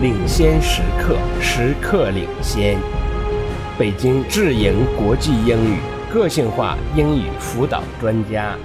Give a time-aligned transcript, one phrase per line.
[0.00, 2.78] 领先时刻，时刻领先。
[3.78, 5.78] 北京智盈国际英语
[6.12, 8.58] 个性化英语辅导专家。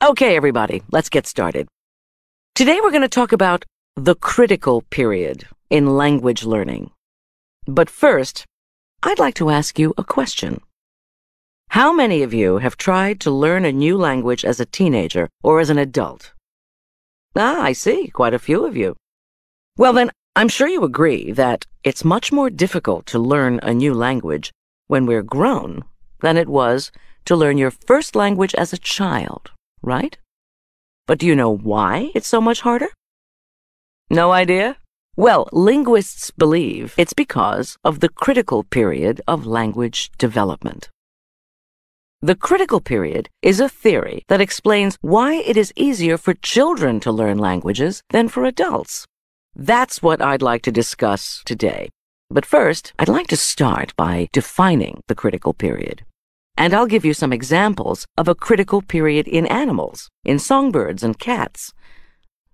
[0.00, 1.66] Okay, everybody, let's get started.
[2.54, 3.64] Today we're going to talk about
[3.96, 6.90] the critical period in language learning.
[7.66, 8.44] But first,
[9.02, 10.60] I'd like to ask you a question.
[11.70, 15.60] How many of you have tried to learn a new language as a teenager or
[15.60, 16.32] as an adult?
[17.36, 18.96] Ah, I see, quite a few of you.
[19.76, 23.92] Well, then, I'm sure you agree that it's much more difficult to learn a new
[23.92, 24.52] language
[24.86, 25.84] when we're grown
[26.20, 26.90] than it was
[27.26, 29.50] to learn your first language as a child,
[29.82, 30.16] right?
[31.06, 32.88] But do you know why it's so much harder?
[34.08, 34.78] No idea?
[35.16, 40.88] Well, linguists believe it's because of the critical period of language development.
[42.22, 47.12] The critical period is a theory that explains why it is easier for children to
[47.12, 49.06] learn languages than for adults.
[49.54, 51.90] That's what I'd like to discuss today.
[52.30, 56.06] But first, I'd like to start by defining the critical period.
[56.56, 61.18] And I'll give you some examples of a critical period in animals, in songbirds and
[61.18, 61.74] cats.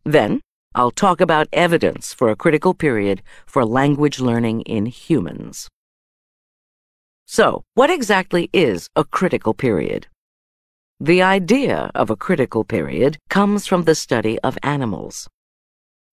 [0.04, 0.40] Then,
[0.74, 5.68] I'll talk about evidence for a critical period for language learning in humans.
[7.32, 10.06] So, what exactly is a critical period?
[11.00, 15.30] The idea of a critical period comes from the study of animals.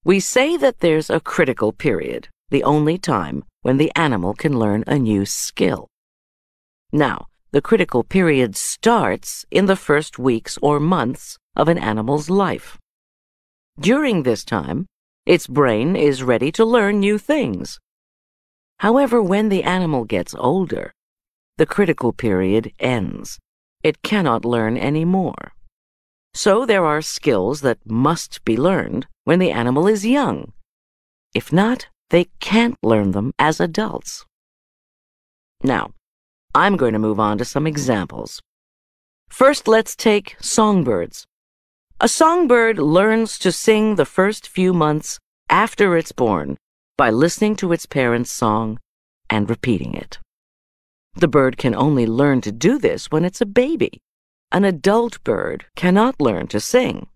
[0.06, 4.86] We say that there's a critical period, the only time when the animal can learn
[4.88, 5.90] a new skill.
[6.94, 12.78] Now, the critical period starts in the first weeks or months of an animal's life.
[13.78, 14.86] During this time,
[15.26, 17.78] its brain is ready to learn new things.
[18.78, 20.94] However, when the animal gets older,
[21.60, 23.38] the critical period ends.
[23.84, 25.52] It cannot learn any more.
[26.34, 30.54] So there are skills that must be learned when the animal is young.
[31.36, 34.26] If not, they can't learn them as adults.
[35.62, 35.92] Now,
[36.56, 38.42] I'm going to move on to some examples.
[39.28, 41.26] First, let's take songbirds.
[42.00, 45.20] A songbird learns to sing the first few months
[45.50, 46.56] after it's born
[46.98, 48.80] by listening to its parents' song
[49.30, 50.20] and repeating it.
[51.20, 54.00] The bird can only learn to do this when it's a baby.
[54.54, 57.08] An adult bird cannot learn to sing.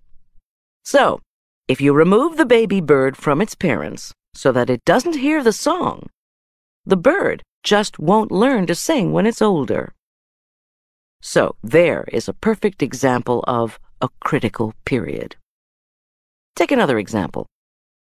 [0.83, 1.21] So,
[1.69, 5.53] if you remove the baby bird from its parents so that it doesn't hear the
[5.53, 6.09] song,
[6.85, 9.93] the bird just won't learn to sing when it's older.
[11.21, 15.37] So, there is a perfect example of a critical period.
[16.57, 17.45] Take another example.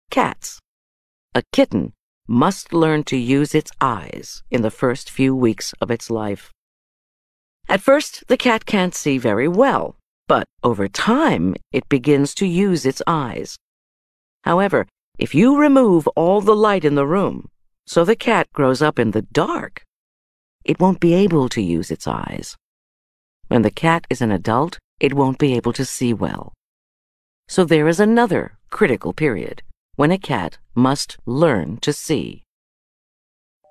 [0.09, 0.57] Cats.
[1.35, 1.91] A kitten
[2.31, 6.49] must learn to use its eyes in the first few weeks of its life.
[7.67, 9.97] At first, the cat can't see very well,
[10.29, 13.57] but over time, it begins to use its eyes.
[14.45, 14.87] However,
[15.19, 17.49] if you remove all the light in the room,
[17.85, 19.83] so the cat grows up in the dark,
[20.63, 22.55] it won't be able to use its eyes.
[23.49, 26.53] When the cat is an adult, it won't be able to see well.
[27.49, 29.63] So there is another critical period
[29.95, 32.43] when a cat must learn to see.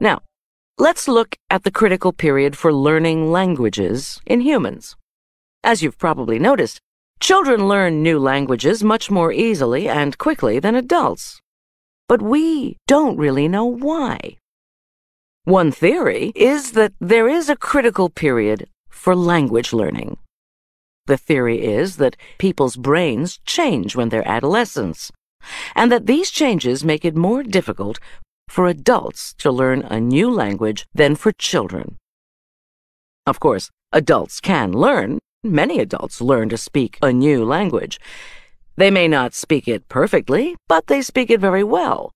[0.01, 0.21] Now,
[0.79, 4.97] let's look at the critical period for learning languages in humans.
[5.63, 6.81] As you've probably noticed,
[7.21, 11.41] children learn new languages much more easily and quickly than adults.
[12.09, 14.39] But we don't really know why.
[15.45, 20.19] One theory is that there is a critical period for language learning.
[21.07, 25.11] The theory is that people's brains change when they're adolescents,
[25.75, 27.99] and that these changes make it more difficult
[28.49, 31.97] for adults to learn a new language than for children.
[33.27, 35.19] Of course, adults can learn.
[35.45, 38.01] Many adults learn to speak a new language.
[38.77, 42.11] They may not speak it perfectly, but they speak it very well.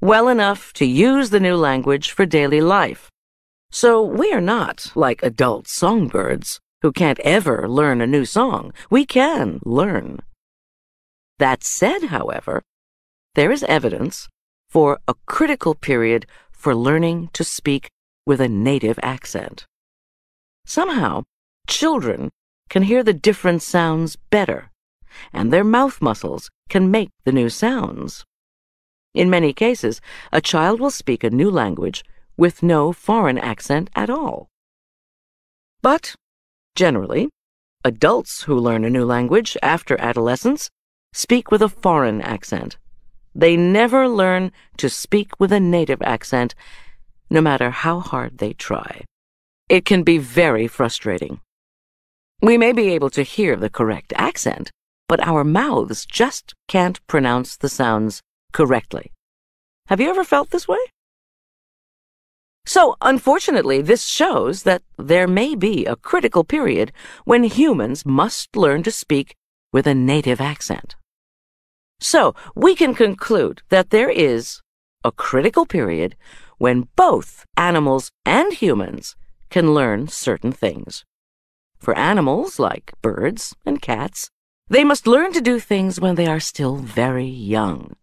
[0.00, 3.10] Well enough to use the new language for daily life.
[3.70, 8.72] So we are not like adult songbirds who can't ever learn a new song.
[8.90, 10.20] We can learn.
[11.38, 12.62] That said, however,
[13.34, 14.28] there is evidence
[14.70, 17.90] for a critical period for learning to speak
[18.24, 19.66] with a native accent.
[20.64, 21.24] Somehow,
[21.68, 22.30] children
[22.68, 24.70] can hear the different sounds better,
[25.32, 28.24] and their mouth muscles can make the new sounds.
[29.14, 30.00] In many cases,
[30.32, 32.04] a child will speak a new language
[32.36, 34.48] with no foreign accent at all.
[35.82, 36.14] But,
[36.74, 37.28] generally,
[37.84, 40.70] adults who learn a new language after adolescence
[41.16, 42.76] speak with a foreign accent.
[43.34, 46.54] They never learn to speak with a native accent,
[47.30, 49.02] no matter how hard they try.
[49.70, 51.40] It can be very frustrating.
[52.42, 54.70] We may be able to hear the correct accent,
[55.08, 58.20] but our mouths just can't pronounce the sounds
[58.52, 59.10] correctly.
[59.86, 60.84] Have you ever felt this way?
[62.66, 66.92] So, unfortunately, this shows that there may be a critical period
[67.24, 69.34] when humans must learn to speak
[69.72, 70.94] with a native accent.
[72.00, 74.60] So, we can conclude that there is
[75.02, 76.16] a critical period
[76.58, 79.16] when both animals and humans
[79.50, 81.04] can learn certain things.
[81.78, 84.28] For animals, like birds and cats,
[84.68, 87.94] they must learn to do things when they are still very young.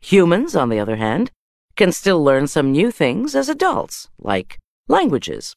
[0.00, 1.30] Humans, on the other hand,
[1.76, 5.56] can still learn some new things as adults, like languages.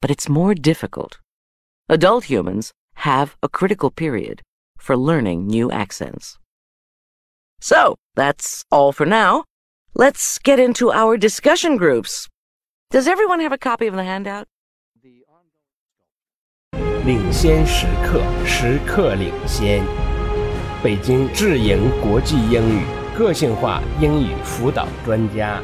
[0.00, 1.18] But it's more difficult.
[1.88, 4.42] Adult humans have a critical period
[4.78, 6.38] for learning new accents.
[7.59, 9.43] So, that's all for now.
[9.93, 12.27] Let's get into our discussion groups.
[12.89, 14.47] Does everyone have a copy of the handout?
[17.03, 19.83] 领先时刻，时刻领先。
[20.83, 22.85] 北京智盈国际英语
[23.17, 25.61] 个性化英语辅导专家。